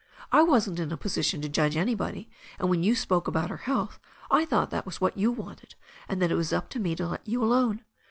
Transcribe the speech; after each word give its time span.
I 0.31 0.41
wasn't 0.41 0.79
in 0.79 0.91
a 0.91 0.97
position 0.97 1.41
to 1.43 1.47
judge 1.47 1.77
any 1.77 1.93
body, 1.93 2.27
and 2.57 2.71
when 2.71 2.81
you 2.81 2.95
spoke 2.95 3.27
about 3.27 3.51
her 3.51 3.57
health 3.69 3.99
I 4.31 4.45
thought 4.45 4.71
that 4.71 4.83
was 4.87 4.99
what 4.99 5.15
you 5.15 5.31
wanted, 5.31 5.75
and 6.09 6.19
that 6.23 6.31
it 6.31 6.35
was 6.35 6.51
up 6.51 6.69
to 6.69 6.79
me 6.79 6.95
to 6.95 7.05
let 7.09 7.27
you 7.27 7.43
alone. 7.43 7.83